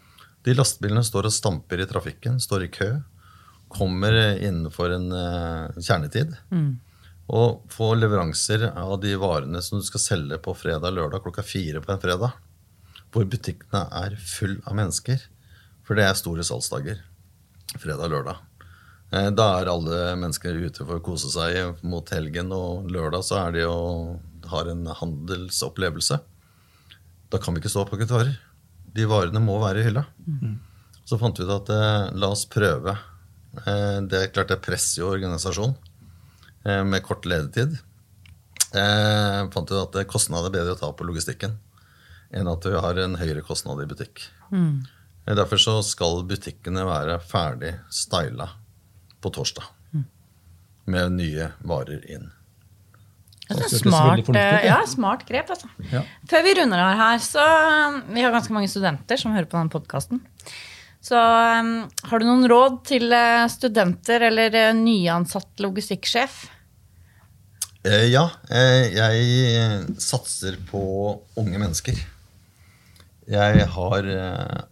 [0.44, 2.90] De lastebilene står og stamper i trafikken, står i kø.
[3.74, 5.08] Kommer innenfor en
[5.80, 6.34] kjernetid.
[6.36, 6.74] kjernetid.
[7.32, 11.94] Og får leveranser av de varene som du skal selge på fredag-lørdag klokka fire på
[11.94, 12.36] en fredag.
[13.10, 15.24] Hvor butikkene er full av mennesker.
[15.88, 17.00] For det er store salgsdager.
[17.80, 18.42] Fredag-lørdag.
[19.14, 23.38] Eh, Da er alle mennesker ute for å kose seg mot helgen, og lørdag så
[23.46, 26.18] er de og har en handelsopplevelse.
[27.30, 28.36] Da kan vi ikke stå og pakke varer.
[28.94, 30.04] De varene må være i hylla.
[31.04, 32.98] Så fant vi ut at eh, la oss prøve
[33.62, 35.76] Eh, Det er klart det presser jo organisasjonen
[36.66, 37.76] eh, med kort ledetid.
[38.74, 41.54] Eh, fant ut at kostnad er bedre å ta på logistikken
[42.34, 44.24] enn at du har en høyere kostnad i butikk.
[44.50, 44.82] Mm.
[45.38, 48.48] Derfor så skal butikkene være ferdig styla
[49.24, 49.66] på torsdag.
[50.84, 52.28] Med nye varer inn.
[53.44, 54.78] Det er Det smart, eh, ja.
[54.88, 55.68] smart grep, altså.
[55.90, 56.00] Ja.
[56.30, 59.58] Før vi runder av her, så um, Vi har ganske mange studenter som hører på
[59.58, 60.22] denne podkasten.
[61.04, 61.74] Så um,
[62.08, 66.38] har du noen råd til eh, studenter eller eh, nyansatt logistikksjef?
[67.84, 70.80] Eh, ja, eh, jeg satser på
[71.36, 72.00] unge mennesker.
[73.28, 74.08] Jeg har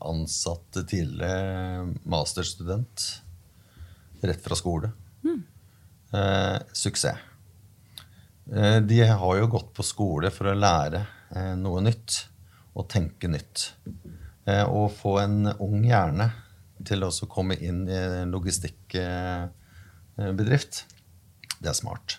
[0.04, 3.21] ansatt tidligere masterstudent
[4.22, 4.92] rett fra skole.
[6.12, 7.18] Eh, suksess.
[8.52, 12.28] Eh, de har jo gått på skole for å lære eh, noe nytt
[12.76, 13.74] og tenke nytt.
[14.44, 16.30] Eh, å få en ung hjerne
[16.84, 20.86] til å komme inn i en logistikkbedrift,
[21.62, 22.18] det er smart.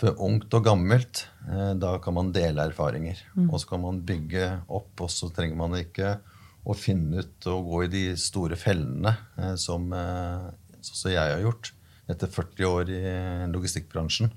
[0.00, 3.20] For ungt og gammelt, eh, da kan man dele erfaringer.
[3.52, 6.18] Og så kan man bygge opp, og så trenger man ikke
[6.64, 10.48] å finne ut og gå i de store fellene eh, som eh,
[10.86, 11.72] sånn som jeg har gjort.
[12.10, 13.02] Etter 40 år i
[13.52, 14.32] logistikkbransjen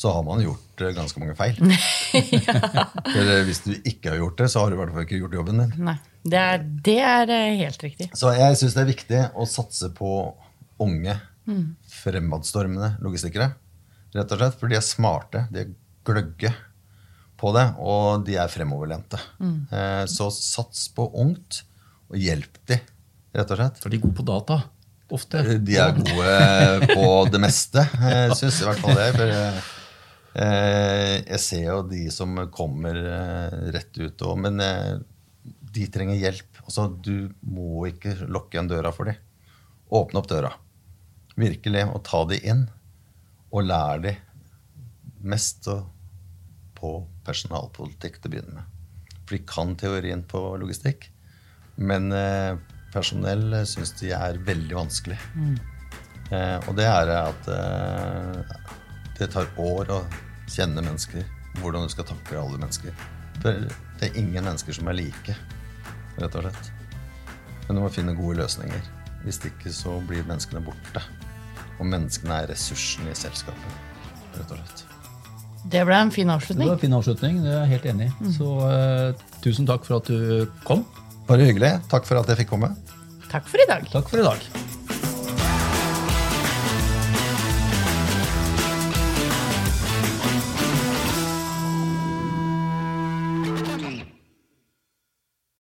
[0.00, 1.58] så har man gjort eh, ganske mange feil.
[3.12, 5.18] For eh, hvis du ikke har gjort det, så har du i hvert fall ikke
[5.20, 5.74] gjort jobben din.
[5.90, 8.08] Nei, det er, det er eh, helt riktig.
[8.16, 10.14] Så jeg syns det er viktig å satse på
[10.80, 11.18] unge,
[11.90, 13.50] fremadstormende logistikere.
[14.14, 15.72] Rett og slett, For de er smarte, de er
[16.06, 16.52] gløgge
[17.40, 19.18] på det, og de er fremoverlente.
[19.42, 19.58] Mm.
[20.08, 21.64] Så sats på ungt,
[22.06, 22.78] og hjelp de,
[23.34, 23.80] rett og slett.
[23.82, 24.60] For de er gode på data.
[25.14, 25.42] Ofte.
[25.58, 29.14] De er gode på det meste, eh, syns i hvert fall jeg.
[29.16, 29.60] For eh,
[30.44, 34.96] eh, jeg ser jo de som kommer eh, rett ut òg, Men eh,
[35.70, 36.62] de trenger hjelp.
[36.64, 39.18] Altså, du må ikke lukke igjen døra for dem.
[39.90, 40.50] Åpne opp døra.
[41.38, 41.86] Virkelig.
[41.94, 42.66] Og ta de inn.
[43.50, 44.14] Og lær de
[45.26, 45.66] mest
[46.80, 46.90] på
[47.26, 48.76] personalpolitikk til å begynne med.
[49.24, 51.06] For de kan teorien på logistikk,
[51.78, 52.56] men eh,
[52.94, 55.18] personell syns de er veldig vanskelig.
[56.30, 58.58] Eh, og det er at eh,
[59.18, 60.00] det tar år å
[60.50, 61.24] kjenne mennesker.
[61.60, 62.94] Hvordan du skal takle alle mennesker.
[63.40, 63.64] For
[64.00, 65.34] det er ingen mennesker som er like,
[66.20, 66.70] rett og slett.
[67.66, 68.86] Men du må finne gode løsninger.
[69.24, 71.02] Hvis ikke så blir menneskene borte.
[71.80, 73.76] Og menneskene er ressursen i selskapet,
[74.36, 74.86] rett og slett.
[75.70, 76.64] Det ble en fin avslutning.
[76.64, 77.40] Det var en fin avslutning.
[77.44, 78.32] Det er jeg helt enig i.
[78.32, 80.86] Så eh, tusen takk for at du kom.
[81.30, 81.76] Bare hyggelig.
[81.86, 82.72] Takk for at jeg fikk komme.
[83.30, 83.86] Takk for i dag.
[83.92, 84.59] Takk for i dag.